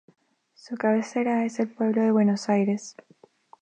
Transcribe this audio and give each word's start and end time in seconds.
Su 0.55 0.77
cabecera 0.77 1.45
es 1.45 1.59
el 1.59 1.67
pueblo 1.69 2.01
de 2.01 2.11
Buenos 2.11 2.49
Aires. 2.49 2.95